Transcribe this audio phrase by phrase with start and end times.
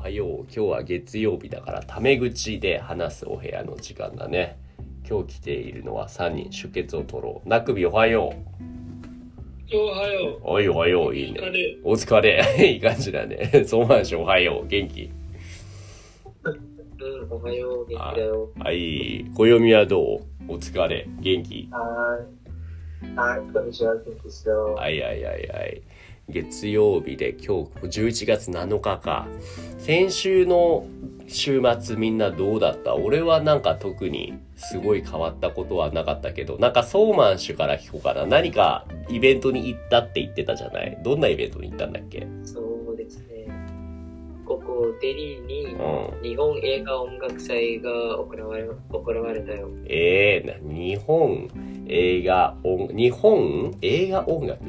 [0.00, 0.28] はよう。
[0.44, 4.58] 今日は月曜日だからタメ口で話すお部屋の時間だね。
[5.06, 7.48] 今日来ているのは3人、出血を取ろう。
[7.48, 8.32] なくびおはよ
[9.72, 10.40] おはよう。
[10.42, 11.40] おいおはよう、いいね。
[11.84, 12.42] お疲れ。
[12.72, 13.64] いい感じだね。
[13.66, 14.66] そうなんでしょ、おはよう。
[14.66, 15.10] 元気？
[16.44, 18.50] うん、おはよう、元気だよ。
[18.58, 19.26] はい。
[19.34, 20.52] 暦はどう？
[20.52, 21.06] お疲れ。
[21.20, 21.68] 元気？
[21.70, 22.18] は
[23.04, 23.16] い。
[23.16, 24.74] はい、こんにちは、元気ですよ。
[24.74, 25.82] はいはいはいはい。
[26.30, 29.26] 月曜日で今日11月7日か。
[29.78, 30.86] 先週の
[31.26, 32.94] 週末みんなどうだった？
[32.96, 38.26] 俺はなんか特にすごい変わったことはなかったけど、なんかソーマン氏から聞こうかな。
[38.26, 40.98] 何かイベントに行ったって言ってたじゃない？
[41.04, 42.26] どんなイベントに行ったんだっけ？
[42.44, 42.60] そ
[42.92, 43.46] うですね。
[44.44, 45.76] ここデリーに
[46.28, 49.68] 日本映画音楽祭が行われ行われたよ。
[49.86, 51.48] ええー、日本
[51.86, 54.64] 映画音、日本映画音楽？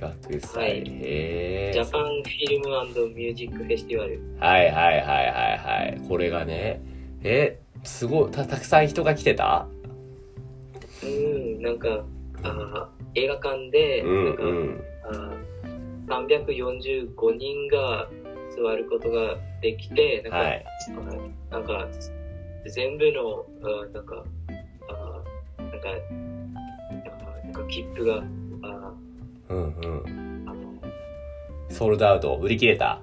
[0.00, 4.20] 学祭、はい、へジャパンフィルムミュージックフェスティバル。
[4.38, 5.22] はいはいはいは
[5.54, 6.00] いはい。
[6.08, 6.80] これがね
[7.22, 9.66] えすごいたたくさん人が来てた？
[11.02, 12.04] うんなんか
[12.42, 14.80] あ映画館で、うんうん、
[16.08, 18.08] なんかあ345人が
[18.56, 20.64] 座ることができてなんか、はい、
[21.50, 21.88] なんか
[22.66, 24.24] 全部のあなんか
[24.88, 25.22] あ
[25.62, 25.88] なんか
[27.44, 28.22] なんか切符があ
[29.50, 30.80] うんうん。
[31.70, 33.02] ソールドアウト売り切れた。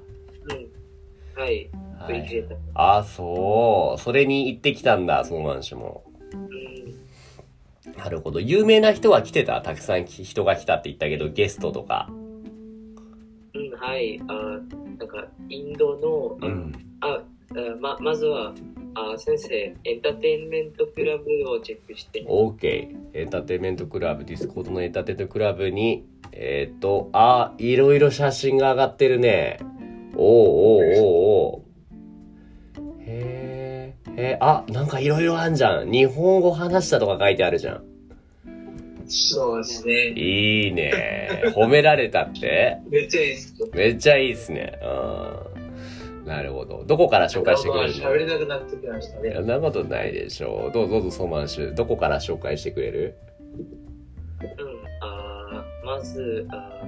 [0.50, 1.42] うん。
[1.42, 1.70] はい。
[2.08, 4.00] 売り切れた、ああそう。
[4.00, 6.04] それに行ってきたんだそのマンションも。
[7.98, 8.40] なるほど。
[8.40, 9.62] 有名な人は来てた？
[9.62, 12.10] たくさん人が来たって言ったけどゲストとか。
[13.54, 14.20] うんはい。
[14.28, 14.34] あ
[15.00, 16.72] なんかインドの、うん、
[17.02, 17.24] あ
[17.80, 18.54] ままずは
[18.96, 22.24] あ先生エンターテインメントクラブをチェックして。
[22.28, 26.06] OK エンターテインメントクラブディスコードのエンターテインメントクラブに
[26.36, 29.58] えっ、ー、と、あ、いろいろ写真が上がってるね。
[30.16, 31.64] おうおうおう
[32.78, 33.02] おう。
[33.02, 35.92] へえ、へあ、なんかいろいろあんじゃん。
[35.92, 37.84] 日本語話したとか書いてあるじゃん。
[39.08, 40.08] そうですね。
[40.16, 41.44] いいね。
[41.56, 43.54] 褒められたって めっちゃいいっす。
[43.74, 44.80] めっちゃいいっすね。
[44.82, 46.26] うん。
[46.26, 46.84] なるほど。
[46.88, 48.10] どこから紹介してくれるの？
[48.10, 49.32] 喋れなくなってきましたね。
[49.36, 50.74] そんなことないでしょう。
[50.74, 51.74] どうぞどうぞ、ソマンシュ。
[51.76, 53.16] どこから紹介してくれる？
[55.96, 56.82] まず、あ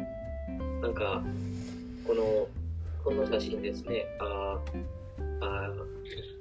[0.82, 1.24] なんか、
[2.06, 2.48] この、
[3.06, 4.06] この写真ですね。
[4.20, 4.60] あ
[5.40, 5.70] あ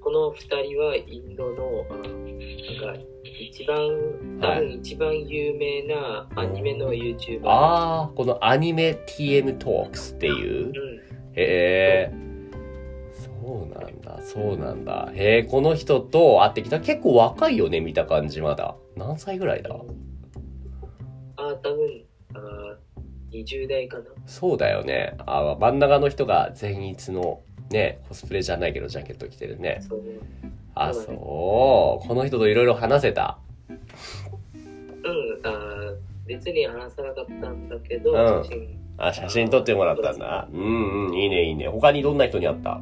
[0.02, 0.38] この二
[0.68, 3.76] 人はインドの、あなんか、一番、
[4.40, 10.66] 多分一番有名なアニメの YouTuber、はい、ああ、このアニメ TM Talks っていう。
[10.66, 10.74] うん、
[11.34, 12.12] へえ。
[13.12, 15.12] そうなんだ、そうなんだ。
[15.14, 16.80] へえ、この人と会ってきた。
[16.80, 18.74] 結構若いよね、見た感じまだ。
[18.96, 19.70] 何歳ぐらいだ？
[23.46, 24.04] 20代かな。
[24.26, 25.14] そうだよね。
[25.26, 27.40] あ真ん中の人が善逸の
[27.70, 29.80] ねコスプレじゃないけどジャケット着てるね。
[29.88, 30.02] そう
[30.74, 33.38] あそう、ね、この人といろいろ話せた。
[33.68, 35.94] うんあ
[36.26, 38.78] 別に話さなかったんだけど、うん、写真。
[38.98, 40.48] あ写真撮ってもらったんだ。
[40.52, 41.68] うんうんいいねいいね。
[41.68, 42.80] 他にどんな人に会った？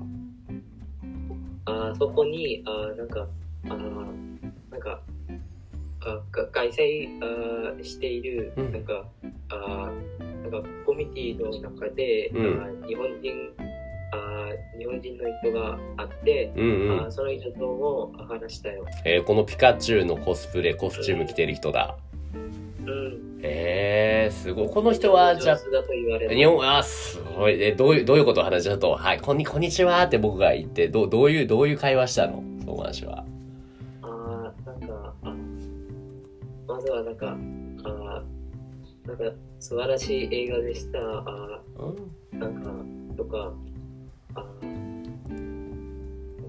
[1.67, 3.27] あそこにあなんか
[3.65, 3.77] あな
[4.79, 5.01] んか
[6.01, 6.21] あ
[6.53, 9.05] 開催あしている、うん、なんか
[9.49, 9.91] あ
[10.45, 13.33] なんかコミュニティの中で、うん、あ日本人
[14.13, 21.97] あ日本人の人があって、うんうん、あその人とも話したよ、えー、このピカチュウのコスプレコスチューム着てる人だ、
[22.85, 24.69] うん、えー、すごい。
[24.69, 25.59] この人はじゃあ
[26.29, 27.63] 日本あすごい。
[27.63, 32.45] えどういうどういうことを話したとはいこんにこんにちはって僕が言ってどどういうどういう会話したの？
[32.61, 33.25] その話は
[39.15, 40.99] なんか素晴らしい映画でした。
[40.99, 41.61] あ
[42.33, 42.71] なんか、
[43.17, 43.53] とか、
[44.35, 45.07] あなん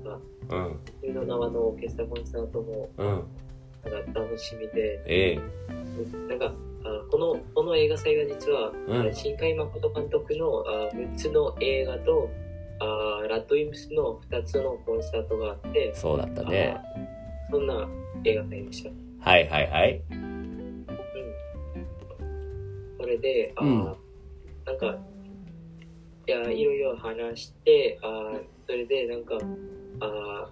[0.03, 0.79] か、うん。
[1.01, 3.07] 君の名はのオーケストラコンサートも、うん。
[3.91, 5.39] なんか楽しみで、ええ
[6.27, 6.45] なんか、
[6.83, 12.31] あこの、この映画祭が実は、うん、新海誠監督のあ6つの映画と、
[12.79, 16.77] あラッドウィンプスの2つのコンサートがあって、そうだったね。
[17.51, 17.87] そんな
[18.23, 18.89] 映画祭でした。
[19.29, 20.34] はいはいはい。
[23.05, 23.85] それで、あ、うん、
[24.65, 24.97] なんか、
[26.27, 28.31] いや、いろいろ話して、あ
[28.65, 29.37] それで、なんか、
[29.99, 30.49] あ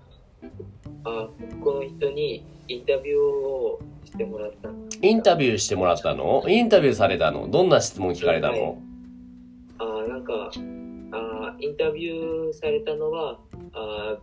[1.04, 1.28] あ
[1.64, 4.70] この人にインタビューをしてもらった。
[5.02, 6.44] インタビューしてもらったの？
[6.48, 7.50] インタビューされたの？
[7.50, 8.78] どんな質問聞かれたの、はい、
[9.80, 13.40] あなんかあ、インタビューされたのは、
[13.74, 14.18] あ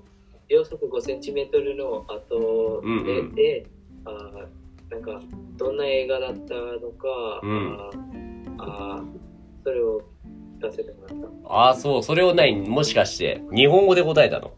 [0.49, 3.67] 秒速5センチメートルの後で、うんうん、で、
[4.05, 4.47] あ
[4.89, 5.21] なんか
[5.57, 7.79] どんな映画だったのか、うん、
[8.63, 9.05] ああ
[9.65, 10.01] それを
[10.59, 11.55] 聞かせてもらった。
[11.55, 12.03] ああ、そう。
[12.03, 12.69] それを何？
[12.69, 14.53] もしかして、日本語で答えたの？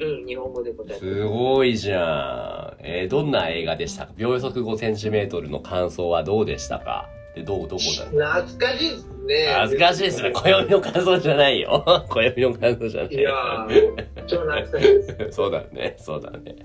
[0.00, 0.94] うん、日本語で答えた。
[0.98, 2.84] すごいじゃん。
[2.84, 4.12] えーどんな映画でしたか？
[4.16, 7.08] 秒速 5cm の感想はどうでしたか？
[7.34, 9.46] で、どう、どこだ懐かしいですね。
[9.56, 10.30] 恥ずかしいですね。
[10.34, 11.84] 暦の感想じゃないよ。
[12.08, 13.14] 暦の感想じゃない。
[13.14, 15.32] いやー、超懐かしいです。
[15.34, 15.94] そうだね。
[15.98, 16.56] そうだね。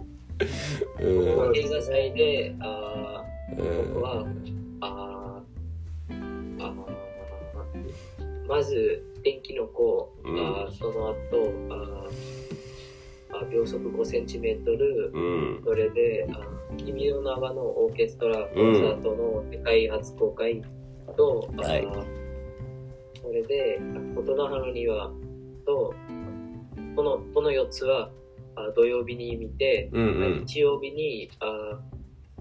[0.99, 1.55] うん。
[1.55, 4.01] 映画祭で、あうー僕ん。
[4.01, 4.25] は、
[4.81, 5.08] あー
[8.49, 10.39] まず、天気の子、うん。
[10.39, 11.15] あーその後、
[11.69, 12.09] あー
[13.31, 15.19] あ秒速5センチメートル、う
[15.59, 15.61] ん。
[15.63, 16.39] それで、あ
[16.77, 20.63] 君の名はのオーケストラコンサートの世界初公開
[21.15, 21.87] と、あはい。
[23.21, 25.11] それで、あ琴の葉の庭
[25.65, 25.93] と、
[26.95, 28.09] このこの4つは
[28.55, 30.07] あ土曜日に見て、うんう
[30.41, 30.45] ん。
[30.47, 31.79] 日曜日にあ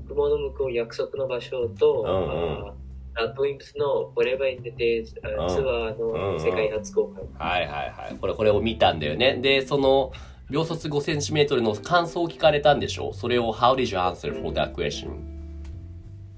[0.09, 2.88] 雲の向こう約束の場所と、うんうん
[3.27, 7.25] ドウィンプスの Forever in ツアーの世界初公開。
[7.39, 8.17] はいはいはい。
[8.21, 9.35] これ、これを見たんだよね。
[9.43, 10.13] で、その、
[10.51, 15.11] 秒速 5cm の感想を聞かれたんでしょそれを How did you answer for that question?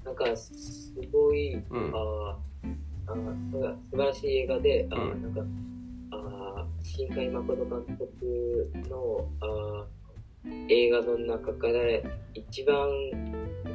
[0.03, 2.37] なんか、すごい、うんあ
[3.07, 5.41] あなんか素晴らしい映画で、あうんなんか、
[6.11, 9.85] あ新海誠監督のあ
[10.69, 11.73] 映画の中から
[12.33, 12.75] 一番、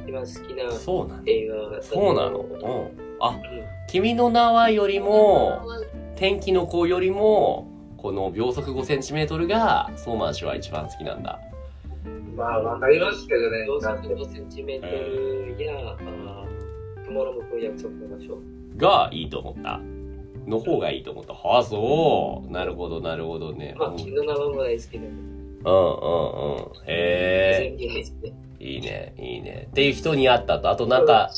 [0.05, 1.31] 一番好きなそうなんだ。
[1.31, 2.39] 映画だとそうなの？
[2.39, 3.07] 思ううん。
[3.19, 3.39] あ、
[3.87, 5.61] 君の名はよりも、
[6.15, 7.67] 天気の子よりも、
[7.97, 11.39] この秒速 5cm が、ソーマン氏は一番好きなんだ。
[12.35, 13.65] まあ、わかりますけどね。
[13.65, 15.97] 秒速なんて5センチメートルや、あ
[17.05, 18.37] 雲の向こう約束の場所。
[18.75, 19.79] がいいと思った。
[20.45, 21.33] の方がいいと思った。
[21.33, 22.51] はあ、そう。
[22.51, 23.73] なるほど、なるほどね。
[23.77, 25.09] まあ、うんうん君の名はも大好きで、
[25.67, 26.71] うんうん。
[26.85, 28.33] へ全部大好きで。
[28.59, 28.63] え。
[28.63, 29.67] いいね、いいね。
[29.69, 30.69] っていう人に会ったと。
[30.69, 31.31] あとなんか、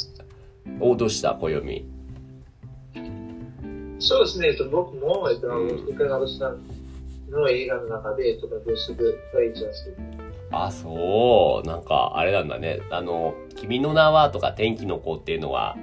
[0.80, 1.86] お、どうした暦。
[4.00, 6.62] そうですね、えっと、僕も、えっと、うん世界のさん
[7.30, 10.30] の映画の中で、えっと、秒速が一番好き。
[10.52, 11.68] あ、そう。
[11.68, 12.80] なんか、あれなんだね。
[12.90, 15.76] あの、君の名はとか天気の子っていうのは、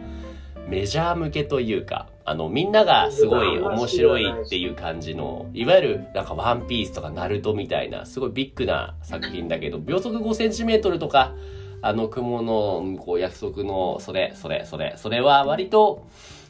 [0.68, 11.34] メジャー向けというか、あの、みんながすごい面白いっていう感じの、いわゆる、なんかワンピースとかナルトみたいな、すごいビッグな作品だけど、秒速5センチメートルとか、
[11.82, 16.04] あの、雲の向こう約束の、それ、それ、それ、それは割と、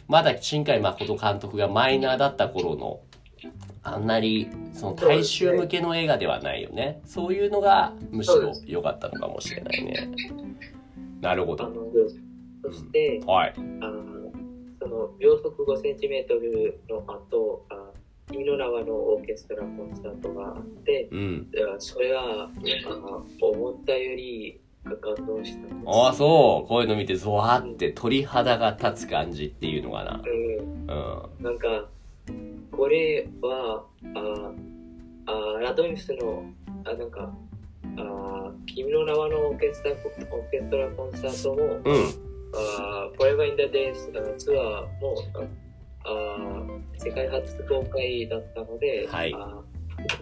[0.08, 3.00] まだ新海誠監督がマイナーだった頃の、
[3.82, 7.02] あんなに、その大衆向けの映画ではないよね。
[7.04, 10.08] そういうのが、むしろ良かったのかもしれないね。
[11.20, 11.70] なるほど。
[12.64, 13.54] そして、はい。
[13.82, 14.05] あの
[14.88, 17.90] その秒速5センチメートルの後、あ
[18.28, 21.48] 君の名はのオーケストラコンサートがあって、うん。
[21.74, 25.90] あそれはあ思ったより感動した。
[25.90, 26.68] ああ、そう。
[26.68, 30.22] こういうの見て、ゾワーって鳥肌が立つ感じっていうのかな。
[30.24, 31.44] うんうん。
[31.44, 31.88] なんか、
[32.70, 33.84] これは、
[34.14, 34.52] あ
[35.26, 36.44] あラドウィンプスの、
[36.84, 37.32] あなんか、
[37.98, 42.35] あ君の名はのオーケストラオーケストラコンサートも、うん。
[42.54, 44.58] あ Forever in the Days あツアー
[45.00, 45.16] も
[46.04, 46.66] あ
[46.98, 49.62] 世界初公開だったので、はいあ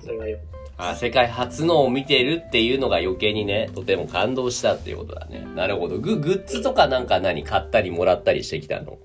[0.00, 0.38] それはよ
[0.76, 5.47] あ世界初のを見てるっていうのが余計にね、とても感動したっていうことだね。
[5.55, 5.99] なるほど。
[5.99, 8.99] ググッズとかなんか何買ったりもらったりしてきたの？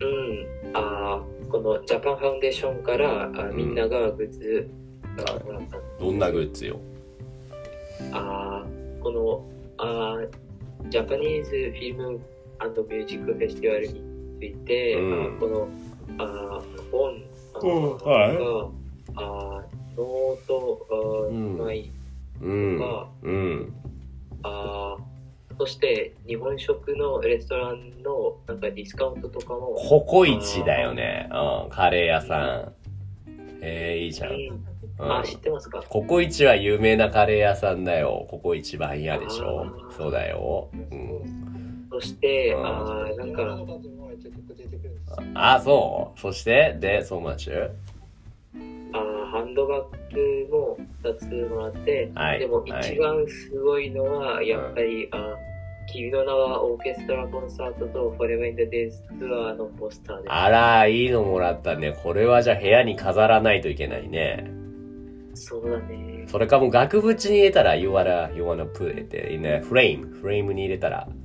[0.00, 4.68] うん、あこのジャパンファウンデーションからあみんながグッズ
[5.28, 6.80] あもらったどんなグッズよ？
[8.12, 8.64] あ
[9.00, 9.44] この
[9.78, 10.18] あ
[10.88, 12.20] ジャパニーズフィルム
[12.84, 14.02] ミュージックフェスティバルに
[14.38, 15.68] ついて、うんあこの
[16.18, 17.22] あ本
[17.54, 19.62] あ、うんはいがあ
[19.96, 21.90] ノートあ、うんない
[22.40, 23.08] うんとか。
[23.22, 23.74] うん。
[24.42, 24.96] あ
[25.58, 31.28] そして日本食のレストランのなんかディスカウントとかも、ココイチだよね。
[31.30, 31.70] うん。
[31.70, 32.72] カレー屋さん。
[33.60, 34.32] えー、いいじゃん。
[34.98, 35.82] う、うんんあ知ってますか？
[35.88, 38.26] ココイチは有名なカレー屋さんだよ。
[38.30, 40.68] ココイチ番屋でしょそうだよ。
[40.72, 41.88] うん。
[41.90, 43.58] そして、うんあーなんか
[45.34, 46.20] あ、そう？
[46.20, 47.70] そして、で、ソーマッチュ
[48.94, 55.34] あーハンドバッグも2つもらって、はいでもはい一番すごいのはやっぱり、あ
[55.92, 60.32] 君の名はオーケストラコンサートと Forever in the Days ツアーのポスターです。
[60.32, 61.92] あら、いいのもらったね。
[62.02, 64.50] これはじゃあ部屋に飾らないといけないね。
[65.34, 66.24] そうだね。
[66.26, 70.20] それかもう額縁に入れたら、you wanna, you wanna put it in a frame.
[70.20, 71.08] フレームに入れたら。
[71.08, 71.22] うん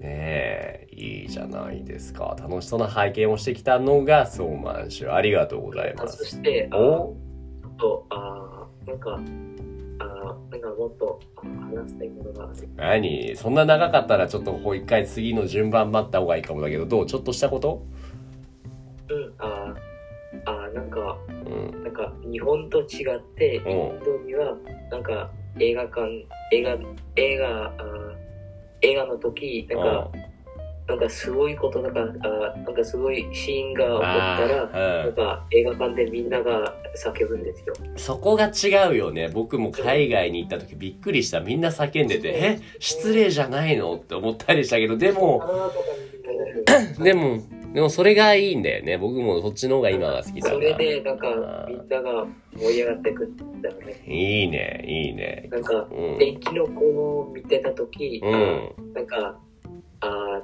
[0.00, 2.36] ねえ、いいじゃないですか。
[2.40, 5.12] 楽しそうな拝見をしてきたのがソーマンシュ。
[5.12, 6.18] ありがとうございあます。
[6.18, 7.16] そして、あお？
[7.60, 12.68] ちょっと、あーなんか、あーなんかもっとあ話したいことがある。
[12.76, 13.36] 何？
[13.36, 17.06] そんな長かったらちょっとこう一回次の順番待った方がいいかもだけど、どう？
[17.06, 17.84] ちょっとしたこと？
[19.10, 19.74] うん、あ
[20.48, 21.32] あなんか、う
[21.78, 21.82] ん。
[21.84, 23.62] なんか日本と違って、イン
[24.04, 24.56] ドには、
[24.90, 26.78] なんか映画館、映画、
[27.16, 27.72] 映画、あ
[28.82, 30.10] 映画の時、なんか、
[30.86, 37.74] なんかすごいこととか、あなんかすごいシーンが起こったら、あーなんか映画館でみんなが叫ぶんですよ。
[37.78, 39.28] うん、そこが違うよね。
[39.28, 41.40] 僕も海外に行った時びっくりした。
[41.40, 42.60] みんな叫んでて、え？
[42.78, 43.96] 失礼じゃないの？
[43.96, 45.42] って思ったりしたけど、でも、
[47.02, 47.42] でも、
[47.74, 48.96] でもそれがいいんだよね。
[48.96, 50.76] 僕もそっちの方が今は好きだそから。
[50.78, 54.02] れで、なんかみんなが盛り上がってくんだよね。
[54.06, 55.48] いいね、いいね。
[55.50, 56.18] なんか、うん。
[56.18, 58.92] 電気の子を見てた時、うん。
[58.94, 59.38] なんか、
[60.00, 60.42] あ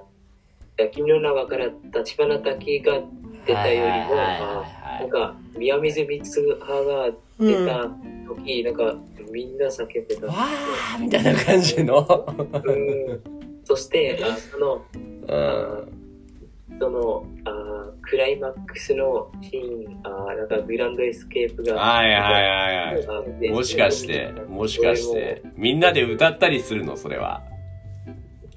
[0.93, 3.01] 君の名はから立花滝が
[3.47, 6.21] 出たよりも、あなんか宮水光
[6.61, 7.91] 葉が出た
[8.27, 8.97] 時、なんか
[9.31, 10.27] みんな叫んでた。
[10.27, 12.27] わーみたいな感じの。
[12.65, 13.21] うん
[13.67, 14.85] そして、あその、
[15.27, 16.04] うん。
[16.81, 21.75] そのあクライマックスのシーン、あなんかグランドエスケープが。
[21.75, 23.51] はいはいはいはい。
[23.51, 26.97] もしかして、もしかして、みんなで歌ったりするの？
[26.97, 27.43] それは。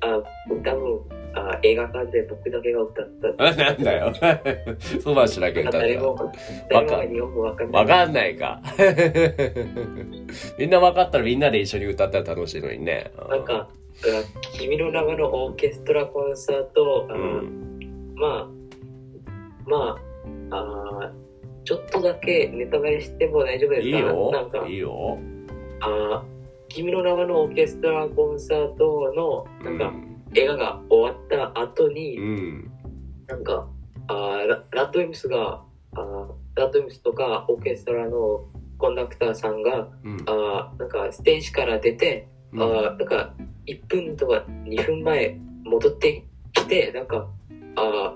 [0.01, 0.21] あ
[0.63, 0.99] 多分
[1.33, 3.43] あ映画館で僕だけが歌った。
[3.45, 4.13] あ なんだよ。
[5.01, 6.33] そばしなきゃ歌った誰も、
[6.69, 7.81] 誰も日本語わかんない。
[7.81, 8.61] わかんないか。
[10.59, 13.11] みんなわかったらみんなで一緒に歌ったら楽しいのにね。
[13.29, 13.69] なんか、あ
[14.53, 17.76] 君の名はのオーケストラコンサート、あうん。
[18.19, 18.47] まあ、
[19.65, 19.97] ま
[20.51, 20.57] あ、
[21.05, 21.11] あ
[21.63, 23.97] ちょっとだけネタバレしても大丈夫ですか？
[23.97, 24.67] いいよなんか。
[24.67, 25.19] いいよ。
[25.81, 26.23] あ
[26.69, 30.17] 君の名はのオーケストラコンサートの、なんか、うん。
[30.33, 32.71] 映画が終わった後に、うん。
[33.27, 33.67] なんか、
[34.07, 35.61] あララッドウィムスが、
[35.93, 38.45] あラッドウィムスとかオーケストラの
[38.77, 40.17] コンダクターさんが、うん。
[40.25, 43.33] あなんかステージから出て、うんあなんか
[43.65, 47.27] 1分とか2分前戻ってきてなんか
[47.77, 48.15] あ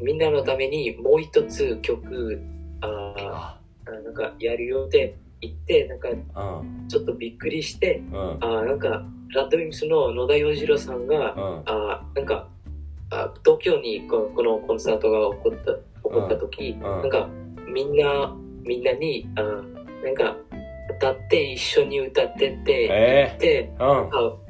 [0.00, 2.40] みんなのためにもう一つ曲
[2.80, 6.88] あああなんかやるよって言ってなんかうん。
[6.88, 8.38] ちょっとびっくりしてうん。
[8.40, 11.62] あなんかラッドウィムスの野田洋次郎さんがうん。
[11.66, 12.48] あなんか
[13.10, 17.28] あ東京にここのコンサートが起こった起こった時、んなんか
[17.72, 18.34] みんな
[18.64, 20.36] みんなにあなんか
[20.96, 24.41] 歌って一緒に歌ってってえで、えうん。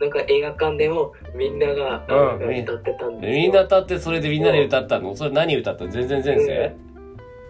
[0.00, 3.42] なんか映画館でもみんなが、うん歌ってたんですよ。
[3.42, 5.14] みんな歌ってそれでみんなで歌ったの？
[5.14, 5.90] それ何歌ったの？
[5.90, 6.76] 全然前世？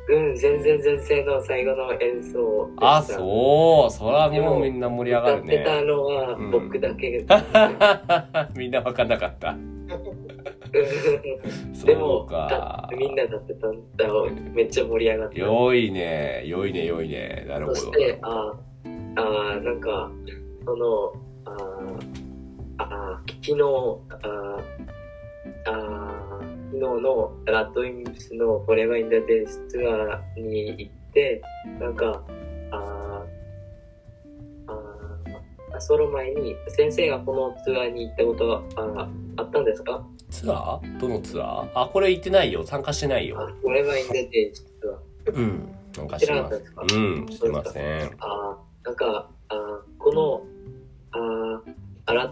[0.08, 2.32] うん、全然前世の最後の演奏でし
[2.80, 2.96] た。
[2.96, 3.92] あ、そう。
[3.92, 5.82] そらもうみんな盛り上がる歌ってたね。
[5.84, 7.24] のはうん僕だけ。
[8.58, 9.56] みんなわかんなかった。
[11.84, 12.88] でもそうか。
[12.96, 14.28] みんな歌ってたんだよ。
[14.52, 15.46] めっちゃ盛り上がってた。
[15.46, 16.42] 良いね。
[16.46, 17.44] 良いね、良いね。
[17.48, 17.76] なるほど。
[17.76, 18.52] そして、あ
[18.84, 20.10] あなんか、
[20.64, 21.12] その、
[21.44, 21.56] あ
[22.78, 24.58] あ昨日、あ
[25.66, 31.42] あ昨日のラッドウィンプスのフォレバーインダデスツアーに行って、
[31.78, 32.22] なんか、
[32.70, 33.24] あ
[34.66, 40.06] あその前に先生がこのツアーに行ったことはああったんですか？
[40.30, 40.98] ツアー？
[40.98, 41.70] どのツアー？
[41.74, 42.64] あ、これ行ってないよ。
[42.64, 43.50] 参加してないあよ。
[43.62, 44.70] フォレバーインダデスツ
[45.26, 45.34] アー。
[45.34, 45.74] うん。
[45.94, 46.50] 参加知してます。
[46.50, 46.82] らなかったですか？
[46.82, 48.16] うん、してません。
[48.18, 49.58] あーなんか、あー
[49.98, 50.42] この、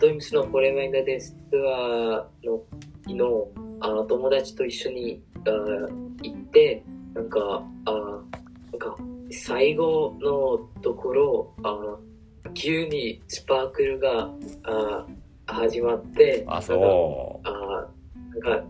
[0.01, 2.63] トイムスのフォレバーインダデスツアーの
[3.07, 3.49] 日の
[3.81, 5.89] あー友達と一緒にあー
[6.23, 6.83] 行って、
[7.15, 8.97] なんか、あーなんか
[9.31, 14.31] 最後のところ、あー急にスパークルが
[14.65, 17.47] あー始まって、あ、そう。
[17.47, 18.67] あーなんか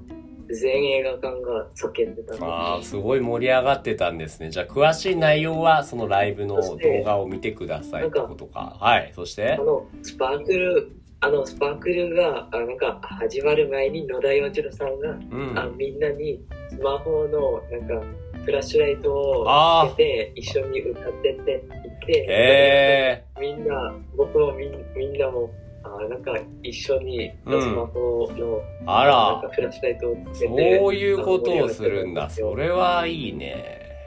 [0.53, 4.51] 全映画館が叫んでたあ、すごい盛り上がってたんですね。
[4.51, 8.77] じゃあ、詳しい内容は、そのライブの動画を見てくださいってことか。
[8.81, 9.13] はい。
[9.15, 9.53] そして？
[9.53, 10.91] あのスパークル
[11.23, 15.59] あのスパークルがあなんか始まる前に野田洋次郎さんが、うん。
[15.59, 18.07] あみんなにスマホのなんか
[18.43, 25.51] フラッシュライトをつけて一緒に歌ってって言って、へみんな僕もみんみんなも
[25.83, 32.31] あなんか一緒にスうんマホの、あなんらかフラッシュライトをつけてそういうことをするんだ。
[32.31, 33.47] それはいいね。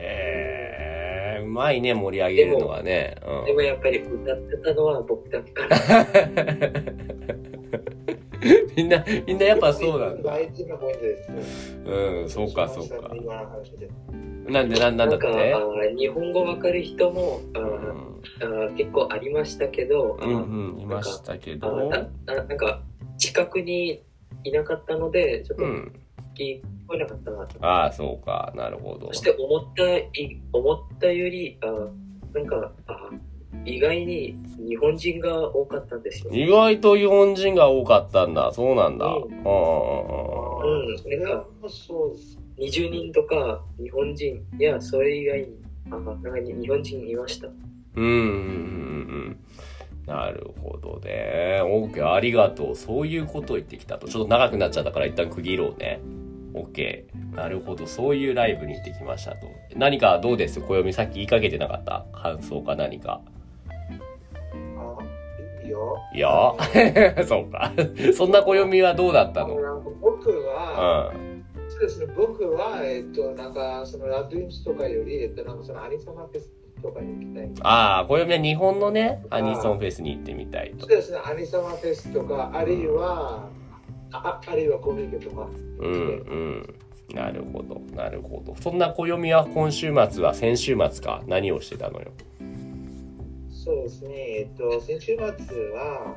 [0.00, 0.93] え、
[1.44, 3.16] うまいね、盛り上げるのがね。
[3.46, 5.76] でもやっぱり歌ってたのは僕だけかな。
[5.76, 7.42] う
[8.46, 8.74] ん。
[8.76, 10.36] みんな、みんなやっぱそうなんだ。
[11.86, 13.10] うん、そうか、そうか。
[14.46, 15.60] なんで、なんなんだなんかってあ
[15.96, 17.62] 日本語わかる人もあ、う
[18.48, 21.88] ん、あ結構ありましたけど、あうん、うん、いましたけあど。
[21.88, 22.82] なななんか
[23.16, 24.02] 近くに
[24.44, 26.03] いなかったのでちょっとうん。
[26.34, 28.52] 聞こえなかったなと、ああ、そうか。
[28.56, 29.12] なるほどそ。
[29.14, 31.66] して思ったい思ったよりあ
[32.36, 33.10] なんかあ
[33.64, 34.36] 意外に
[34.68, 36.32] 日本人が多かったんですよ。
[36.32, 38.52] 意外と日本人が多かったんだ。
[38.52, 39.06] そうなんだ。
[39.06, 39.44] うんうんうんうん
[40.62, 42.38] うんうんそれはそうです。
[42.58, 45.46] 20人とか日本人やそれ以外に
[45.90, 47.48] あなんか日本人いました。
[47.48, 47.50] う
[48.00, 48.20] んうんうんう
[49.30, 49.36] ん。
[50.06, 51.60] なるほどね。
[51.62, 52.74] OK、ありがとう。
[52.76, 54.06] そういうことを言ってきたと。
[54.06, 56.00] ちょっと長くなっちゃったから一旦区切ろうね。
[56.54, 57.04] OK。
[57.34, 57.86] なるほど。
[57.86, 59.46] そういうライブに行ってきましたと。
[59.76, 60.60] 何かどうです？
[60.60, 62.06] 暦さっき言いかけてなかった？
[62.12, 63.20] 感想か何か？
[64.78, 65.98] あいいよ。
[66.14, 66.28] いや
[67.26, 67.72] そうか。
[68.16, 69.56] そんな暦はどうだったの？
[70.00, 71.44] 僕うは、ん。
[71.68, 76.48] そうですね、僕は、えっと、なんか、そのラドゥンチとかより、えっと、なんかそのアニサマフェス
[76.80, 77.50] とかに行きたい。
[77.62, 80.88] ああ、暦は日本のね、アニソンフェスに行ってみたいとそう。
[80.96, 83.48] ですね、アニサマフェスとか、あるいは、
[84.16, 85.48] ああるいはコミケとか。
[85.78, 86.74] うんうん。
[87.14, 88.56] なるほど、なるほど。
[88.60, 92.12] そんな暦は今週末は先週末か何をしてたのよ？
[93.50, 96.14] そうですね、えっと、先週末は、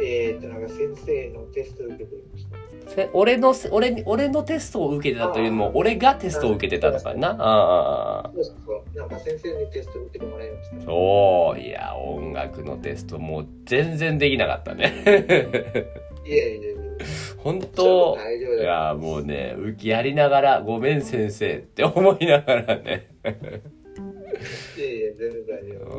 [0.00, 2.58] えっと、なんか先生のテストを受けていました。
[2.94, 7.30] せ俺の俺に俺のテストを受けてたというのも俺がテストを受けてたのかな？
[7.30, 8.98] あああそうそうそう。
[8.98, 10.92] なんか先生にテストを受けてもらいました。
[10.92, 14.92] おーいや音楽のテストもう全然できなかったね
[16.26, 16.78] いやいやいや。
[17.38, 18.18] 本当
[18.60, 23.08] いやもうね浮きやりながらごめん先生って思いながらね。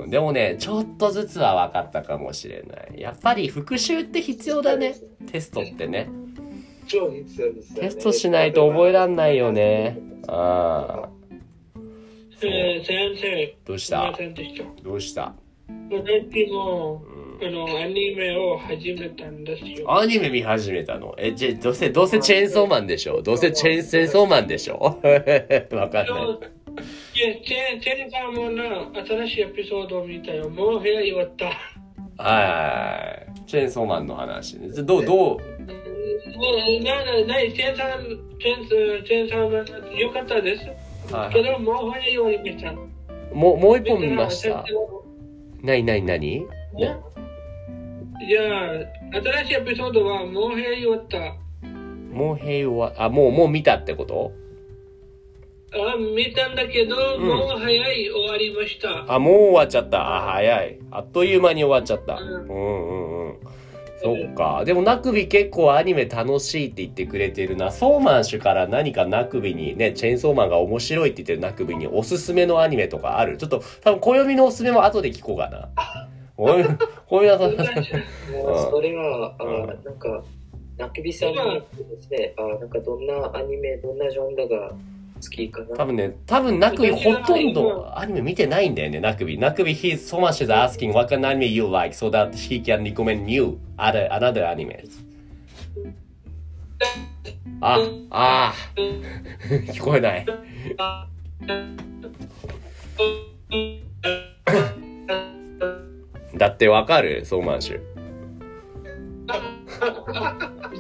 [0.08, 3.02] でもねちょっとずつは分かったかもしれない。
[3.02, 4.96] やっぱり復習って必要だね。
[5.32, 6.10] テストってね。
[6.88, 9.98] 超必要ですテストしないと覚えらんないよね。
[10.28, 11.10] ああ。
[12.42, 14.14] 先生、どうした？
[14.82, 15.36] どうした？
[15.92, 20.00] 私も、うんあの、アニメを始めたんですよ。
[20.00, 21.16] アニメ見始めたの？
[21.18, 23.22] え、じゃ、どうせ、どうせチェーンソーマンでしょ？
[23.22, 24.80] どうせチェーン、チェーンソーマンでしょ？
[24.80, 25.16] わかんない。
[25.16, 30.50] いや、チェチェンサーモンの新しいエピソードを見たよ。
[30.50, 31.46] もう部屋言わった。
[31.46, 31.56] はい
[32.18, 33.50] はいはい。
[33.50, 34.68] チェーンソーマンの話ね。
[34.84, 35.42] どう、どう、う
[36.80, 40.66] んななない、チェンサー、チェンス、チェンサーモン、よかったです。
[41.14, 42.74] はいけど、もう部屋言われました。
[43.34, 44.64] もう、もう一本見ました
[45.62, 46.96] なになになにね
[48.28, 51.36] じゃあ、新しいエピソードはもう部屋言わった。
[52.14, 54.32] もう平和、あ、もう、もう見たってこと？
[55.72, 59.14] あ見たんだけど、うんもう早い終わりました。
[59.14, 60.18] あ、もう終わっちゃった。
[60.18, 60.80] あ、早い。
[60.90, 62.16] あっという間に終わっちゃった。
[62.16, 63.40] ううんんうんうん。
[64.02, 64.64] そっか。
[64.66, 67.70] でも、ナクビ結構アニメ楽しいって言ってくれてるな。
[67.70, 73.38] ソーマン氏から何かナクビにね、チェーンソーマンが面白いって言ってるナクビにおすすめのアニメとかある？
[73.38, 75.70] ちょっと、多分、暦のおすすめも後で聞こうかな。
[76.42, 76.64] おい、
[77.06, 77.52] 小宮さん。
[77.52, 77.58] もう
[78.72, 80.24] それは、あうんなんか、
[80.78, 81.66] ナクビさんので
[82.02, 84.72] すね、あなんかどんなアニメ、どんなジャンルが
[85.22, 89.38] 好きかな多分ね、多分ナクビほとんどアニメ見てないんだよね、ナクビ。
[89.38, 91.94] ナクビ、he's so much is asking what kind of anime you like?
[91.94, 95.04] so that he can recommend you other, another animes.
[97.60, 97.78] あ、
[98.12, 100.26] あー 聞こえない。
[106.36, 107.26] だってわかる？
[107.26, 107.80] ソーマンシュ。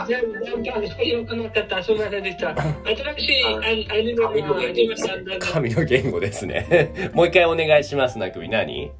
[0.07, 1.83] 全然よくなかった。
[1.83, 2.55] すみまんした。
[2.55, 3.61] 新しいアア
[4.01, 7.11] ニメを始めたんだけど神の言語ですね。
[7.13, 8.49] もう一回お願いします、ナクビ。
[8.49, 8.91] 何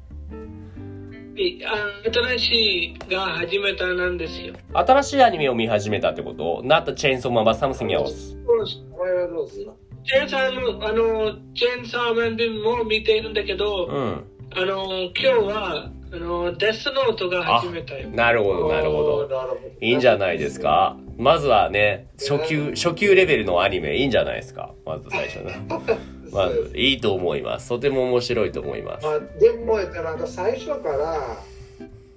[1.36, 4.54] 新しいが始めたなんですよ。
[4.74, 8.36] 新しいアニメを見始めたってこと ?Not the Chainsaw Man, but something else.
[8.46, 9.72] お前はどうですか
[10.04, 14.24] チェーンサーの、あの、チェーンサーマンでも見ているんだけど、うん。
[14.54, 18.08] あの、今日は、あの、デスノートが始めたよ。
[18.10, 19.28] なるほど、なるほど。
[19.28, 20.96] なるほどいいんじゃないですか？
[21.16, 24.74] まずはね、初級、初級レベルのアニメいいんじゃないですか？
[24.84, 25.80] まず最初の。
[26.32, 27.68] まず、いいと思います。
[27.68, 29.06] とても面白いと思います。
[29.06, 31.38] まあ、でも、えっと、なんか最初から、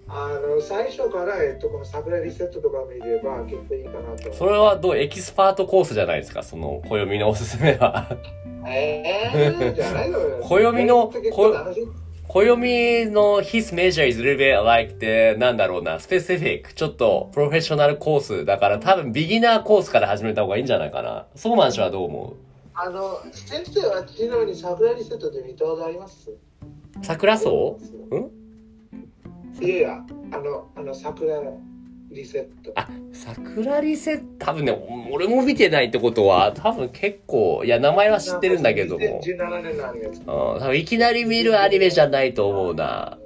[0.08, 4.32] あの、最初から、えっと、この桜リセットとか見れば結構いいかなと。
[4.34, 6.44] それはどうエキスパートコースじゃないですか？
[6.44, 8.08] その、暦のおすすめは。
[8.68, 10.38] えー、じゃないのよ。
[10.44, 11.12] 暦の
[12.34, 21.28] 暦の his measure is a little bit like the なんだろうな、スペシフィック、ちょっとプロフェッショナルコースだから多分ビギナーコースから始めた方がいいんじゃないかな。
[21.36, 22.34] ソーマン氏はどう思
[22.74, 26.32] あの、先生は昨日に桜リセットで見たことあります？
[26.32, 26.38] う
[27.04, 27.54] 桜草う。
[27.54, 28.32] ん？
[29.64, 31.40] いやいや、あの、あの、桜
[32.14, 32.72] リセット。
[32.76, 34.78] あ、桜リセット、多分ね、
[35.12, 39.22] 俺も見てないってことは、多分結構、いや、名前は知ってるんだけども。
[39.24, 40.22] 2017年のアニメです。
[40.22, 43.18] うん、多分いきなり見るアニメじゃないと思うな。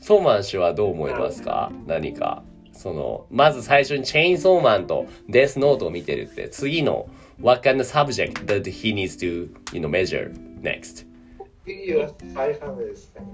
[0.00, 1.70] ソーマン氏はどう思いますか？
[1.86, 2.42] 何か。
[2.72, 7.08] その、まず最初にチェーンソーマンとデスノートを見てるって、次の
[7.40, 11.06] What kind of subject that he needs to, you know, measure next?
[11.64, 13.28] 次はスパイファミリーですかね。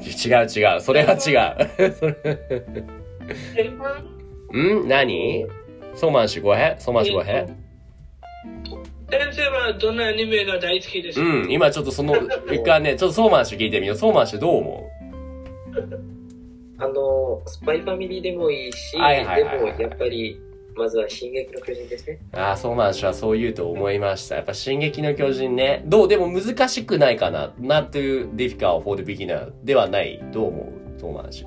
[0.00, 0.80] 違う違う。
[0.80, 2.90] それは違う。
[4.58, 4.88] ん？
[4.88, 5.46] 何？
[5.94, 6.78] ソーマン氏 go ahead?
[6.78, 7.48] ソーマン氏 go ahead?
[9.10, 11.26] 先生はどんなアニメが大好きですか？
[11.26, 12.14] うん、今ちょっとその、
[12.52, 13.96] 一回ね、ちょっとソーマン氏聞いてみよう。
[13.96, 14.90] ソーマン氏どう思
[16.78, 20.40] あの、スパイファミリーでもいいし、はいはいはいはいでもやっぱり、
[20.76, 22.18] まずは進撃の巨人ですね。
[22.32, 24.36] うああ、ソーマン氏はそう言うと思いました。
[24.36, 25.82] やっぱ、進撃の巨人ね。
[25.86, 26.08] どう？
[26.08, 30.22] でも難しくないかな ?not too difficult for the beginner ではない。
[30.32, 31.44] どう思うソーマン氏。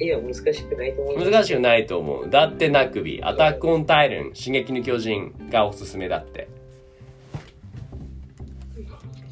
[0.00, 1.30] いや、難しくないと思います。
[1.30, 2.30] 難しくないと思う。
[2.30, 6.48] だってなくび、アタックオンタイタン、進撃の巨人がおすすめだって。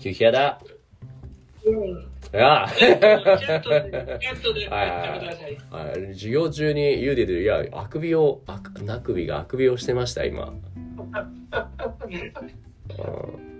[0.00, 0.56] You hear that?
[1.64, 2.68] うんああ。
[6.12, 10.52] 授業中に言うてる、いや、あくびを、あくなくびがあくびをしてました、今。
[10.52, 10.62] うん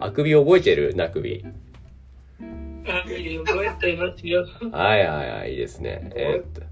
[0.00, 0.94] あくび覚えてる？
[0.94, 1.44] なくび。
[2.86, 3.12] あ、覚
[3.64, 4.46] えていますよ。
[4.72, 6.10] はいはいはい、いいですね。
[6.14, 6.62] えーっと、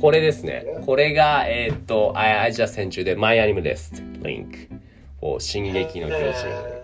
[0.00, 0.64] これですね。
[0.86, 4.68] これが、えーっと、I, I just sent you the My Anime List link
[5.20, 6.82] for 進撃の巨人。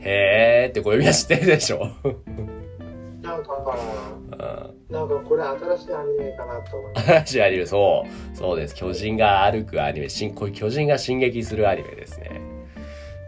[0.00, 1.90] へーってこれみんな知ってるでしょ
[3.22, 3.54] なんか、
[4.32, 7.06] うんなんかこれ新しいアニメかなと思います。
[7.06, 8.36] 話ありる、そう。
[8.36, 8.74] そうです。
[8.74, 10.08] 巨人が歩くアニメ。
[10.08, 12.40] 進これ巨人が進撃するアニメですね。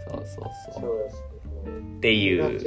[0.08, 0.82] そうそうそう。
[0.82, 1.25] そうです。
[1.96, 2.60] っていう。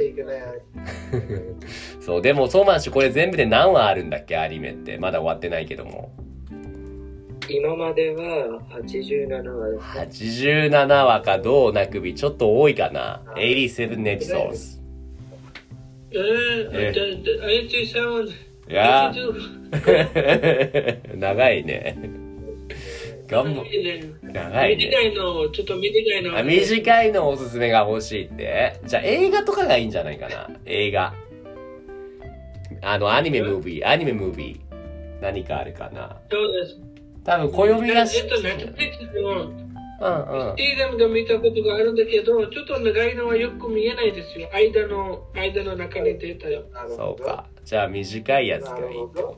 [2.00, 4.98] そう、でも、ソーマン氏これ全部で何話あるんだっけアニメって。
[4.98, 6.12] まだ終わってないけども。
[7.48, 10.68] 今までは87話ですね。
[10.70, 13.22] 87話かどうなくび、ちょっと多いかな。
[13.36, 14.80] 87 episodes。
[16.12, 18.28] えー、えでで IT さんは、い
[18.72, 19.12] や
[21.16, 21.96] 長いね。
[23.30, 26.36] 短いの、ちょっと短いの。
[26.36, 31.14] あ短いのおすすめが欲しいってじゃあ映画とかがいいんじゃないかな映画。
[32.82, 34.70] あの、アニメムービー、アニメムービー。
[35.20, 36.78] 何かあるかなそうです。
[37.24, 39.60] 多分、暦がえしっと、ネットフリックスの
[40.00, 40.56] うんうん。
[40.56, 44.48] シーズンが見たことがあるんだけど、ちょっと長いのはよく見えないですよ。
[44.52, 46.64] 間の、間の中に出たよ。
[46.96, 47.46] そうか。
[47.70, 48.96] じゃあ短いやつがいい。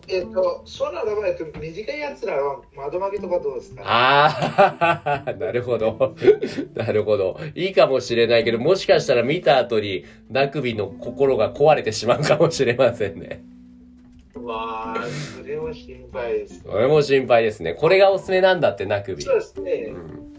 [0.08, 3.82] えっと、そうならば、えっと、短いやつらは窓巻きとかどうですか？
[3.84, 6.14] ああ、 なるほど。
[6.74, 7.38] なるほど。
[7.54, 13.44] いいかもしれないけど、もしかしたら見た後に、なくびの心が壊れてしまうかもしれませんね。
[14.42, 15.04] わあ、
[15.36, 16.64] それは心配です。
[16.66, 17.74] 俺も心配ですね。
[17.74, 19.22] これがおすすめなんだって、なくび。
[19.22, 19.92] そうですね。
[19.94, 20.31] うん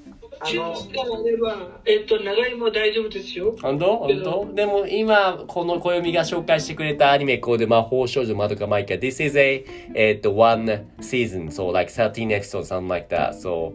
[0.44, 3.56] あれば、えっと、長いも大丈夫ですよ。
[3.62, 8.96] 本当本当でも今、この暦が紹介してくれたアニメコード、魔法少女まどかマイカ。
[8.96, 13.34] This is a, えっと、one season, so like 13 episodes, something like that.
[13.34, 13.74] So,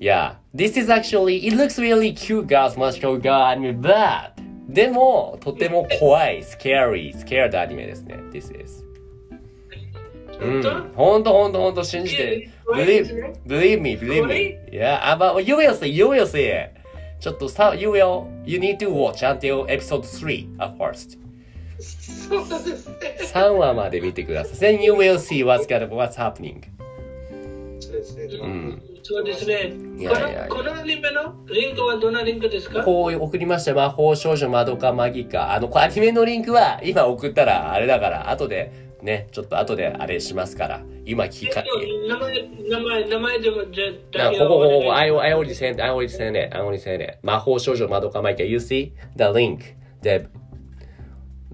[0.00, 0.36] yeah.
[0.54, 4.32] This is actually, it looks really cute, girls, magical girl anime, but
[4.68, 8.16] でも、とても怖い、scary, scared アニメですね。
[8.30, 8.84] This is.
[10.40, 10.92] うん。
[10.94, 12.50] ほんとほんとほんと信じて。
[12.68, 14.58] Believe, believe me, believe me.
[14.70, 16.78] Yeah, but you will see, you will see it.
[17.20, 21.18] ちょっとさ、you will, you need to watch until episode 3 at first.
[21.80, 23.18] そうですね。
[23.20, 24.74] 3話まで見てください。
[24.74, 26.62] Then you will see what's, gonna, what's happening.
[27.80, 28.24] そうですね。
[28.24, 28.82] うん。
[29.02, 29.72] そうですね。
[29.96, 33.72] いやいやこのアニメのリンクはどんなリンクですかこう送りました。
[33.74, 35.54] 魔法少女まどかマギカ。
[35.54, 40.82] あの、アニメのリンクは今送ったらあれだから、後でね、ちょっと後であれしますから。
[41.04, 47.18] 今聞か、えっと名前、名前、名前でもじゃなここ、ここ、ここ、I, already sent, I already sent it, I already sent it.
[47.22, 48.42] 魔法少女まどかマギカ。
[48.44, 50.28] You see the link, the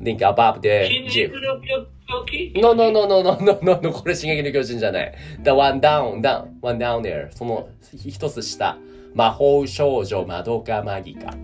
[0.01, 1.33] link above the 進 GIF.
[1.33, 1.61] 撃の
[2.07, 5.15] 狂気 No, no, no, no, no, no, no, no, これ進撃の巨人じゃない。
[5.43, 7.31] The one down, down, one down there.
[7.33, 7.69] その
[8.07, 8.79] 一つ下。
[9.15, 11.35] 魔法少女まどかマギカ。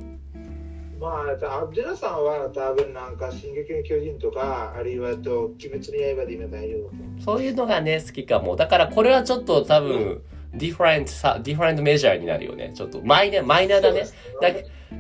[1.00, 6.90] まあ、アブジェラさんは多分なんか、進撃の巨人とか、あるいはと、鬼滅の刃で今大丈夫。
[7.24, 8.54] そういうのがね、好きかも。
[8.54, 10.20] だからこれはちょっと多分、
[10.52, 12.72] ディフェントさ、ディフェントメジャーになるよね。
[12.74, 14.02] ちょっとマイナー、マイナーだね。
[14.42, 14.52] だ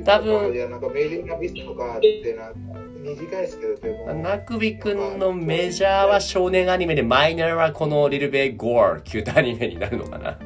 [0.04, 4.14] 多分いや、なんか、メーリングビスとかってなんか、短いですけど、でも。
[4.14, 10.38] なくびくんのメジャーは少年アニメで、マイナーはこのリルベゴー、キュートアニメになるのかな。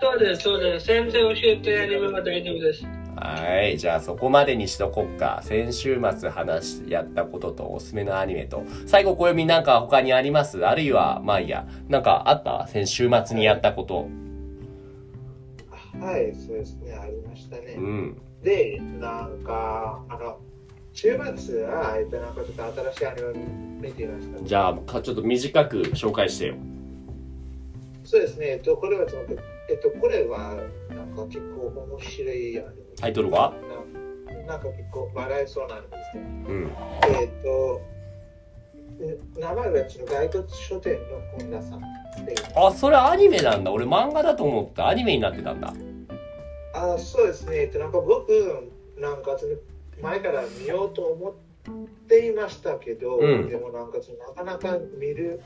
[0.00, 0.86] そうです、そうです。
[0.86, 2.84] 先生教えてアニメは大丈夫です。
[3.20, 3.78] はい。
[3.78, 5.40] じゃあそこまでにしとこっか。
[5.42, 8.62] 先週末話し、やったこととおすすめのアニメと。
[8.86, 10.64] 最後、暦なんか他にあります？
[10.66, 11.66] あるいは、まあいいや。
[11.88, 12.66] なんかあった？
[12.68, 14.08] 先週末にやったこと。
[16.00, 17.74] はい、そうですね、ありましたね。
[17.76, 18.20] うん。
[18.42, 20.38] で、なんか、あの、
[20.92, 23.32] 週末は、えっと、なんかちょっと新しいアニメを
[23.80, 24.42] 見ていました。
[24.44, 26.54] じゃあ、かちょっと短く紹介してよ。
[28.04, 29.32] そうですね、えっと、これはちょっと、
[29.70, 30.54] えっと、これは、
[30.90, 32.87] なんか結構面白いアニメ。
[33.00, 33.54] タイトルは？
[34.46, 36.24] ななんか結構笑えそうなんですけど。
[36.24, 36.72] うん。
[37.20, 37.80] えっと、
[39.00, 40.06] え名前はちょっ
[40.44, 40.98] と書店の
[41.38, 41.82] 本田さん。
[42.56, 43.70] あ、それアニメなんだ。
[43.70, 44.88] 俺漫画だと思った。
[44.88, 45.72] アニメになってたんだ。
[46.74, 48.28] あ、あそうですね、えっと、なんか僕、
[48.98, 49.36] なんか
[50.02, 51.34] 前から見ようと思っ
[52.08, 53.98] ていましたけど、うんでもなんか
[54.36, 55.40] なかなか見る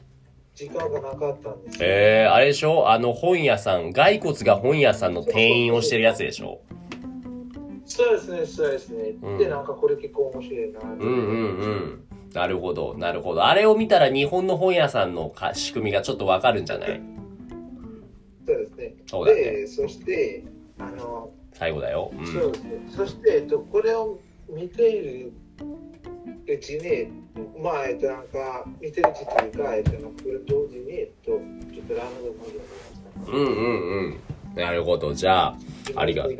[0.54, 1.88] 時間がなかったんですよ。
[1.88, 2.88] えー、あれでしょ？
[2.90, 6.60] あの本屋さん、骸骨が本屋さんの店員をしてるやつでしょ？
[7.96, 9.14] そうですね、そうですね。
[9.22, 12.04] うんで、なんかこれ結構面白いなうんうんうん。
[12.32, 13.44] なるほど、なるほど。
[13.44, 17.00] あれを見たら日本の本屋さんのか仕組みがちょっとわかるんじゃない？
[18.46, 18.94] そうですね。
[19.06, 19.40] そうだね。
[19.40, 20.42] で、そして、
[20.78, 22.10] あの、最後だよ。
[22.18, 22.26] う。
[22.26, 22.70] そうんですね。
[22.88, 25.32] そして、えっと、これを見ている
[26.48, 27.08] うちに、
[27.62, 31.30] まあ、えっと、なんか、見てるうちというか、えっと、これ同時に、えっと、
[31.72, 32.64] ちょっとラムの文字を見ま
[33.24, 33.32] した。
[33.32, 34.20] うんうんうん。
[34.56, 35.14] なるほど。
[35.14, 35.56] じゃあ、
[35.94, 36.32] ありがとう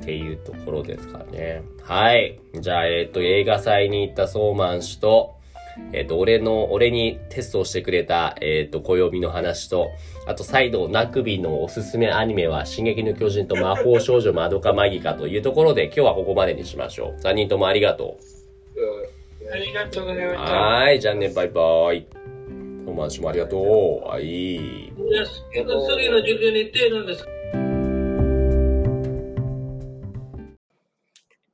[0.00, 1.62] っていうところですかね。
[1.82, 2.38] はい。
[2.54, 5.34] じゃあ、えっ、と、映画祭に行ったソーマン氏と、
[5.92, 9.90] えっ、と、俺の、俺にテストをしてくれた、えっ、と、暦の話と、
[10.26, 17.20] あと、再度、ナクビのおすすめアニメは、進撃の巨人と魔法少女マドカマギカというところで、今日はここまでにしましょう。
[17.20, 18.18] 3人ともありがと
[18.76, 20.34] うんありがとうございまう。
[20.34, 20.52] した。
[20.52, 21.00] はーい。
[21.00, 22.06] じゃあね、バイバイ。
[22.84, 24.08] ソーマン氏もありがとう。
[24.08, 24.92] はい。
[26.10, 27.35] の授業に行って何ですか